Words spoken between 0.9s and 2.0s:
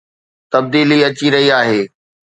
اچي رهي آهي